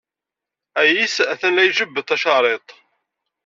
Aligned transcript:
Ayis 0.79 1.15
atan 1.33 1.53
la 1.55 1.63
ijebbed 1.67 2.05
tacariḍt. 2.07 2.69